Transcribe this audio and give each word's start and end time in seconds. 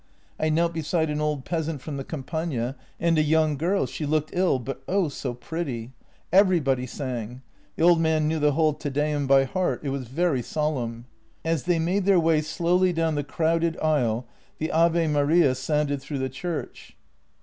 I 0.39 0.49
knelt 0.49 0.73
beside 0.73 1.11
an 1.11 1.21
old 1.21 1.45
peasant 1.45 1.79
from 1.79 1.97
the 1.97 2.03
Campagna 2.03 2.75
and 2.99 3.19
a 3.19 3.21
young 3.21 3.55
girl; 3.55 3.85
she 3.85 4.03
looked 4.07 4.31
ill— 4.33 4.57
but 4.57 4.81
oh, 4.87 5.09
so 5.09 5.35
pretty! 5.35 5.91
Every 6.33 6.59
body 6.59 6.87
sang; 6.87 7.43
the 7.75 7.83
old 7.83 8.01
man 8.01 8.27
knew 8.27 8.39
the 8.39 8.53
whole 8.53 8.73
Te 8.73 8.89
Deum 8.89 9.27
by 9.27 9.43
heart. 9.43 9.81
It 9.83 9.89
was 9.89 10.07
very 10.07 10.41
solemn." 10.41 11.05
As 11.45 11.65
they 11.65 11.77
made 11.77 12.05
their 12.05 12.19
way 12.19 12.41
slowly 12.41 12.91
down 12.91 13.13
the 13.13 13.23
crowded 13.23 13.77
aisle, 13.79 14.25
the 14.57 14.71
Ave 14.71 15.05
Maria 15.05 15.53
sounded 15.53 16.01
through 16.01 16.17
the 16.17 16.29
church. 16.29 16.95